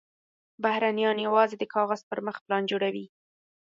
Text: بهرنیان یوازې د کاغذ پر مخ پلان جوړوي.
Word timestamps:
بهرنیان 0.63 1.17
یوازې 1.27 1.55
د 1.59 1.63
کاغذ 1.73 2.01
پر 2.09 2.19
مخ 2.25 2.35
پلان 2.45 2.63
جوړوي. 2.71 3.05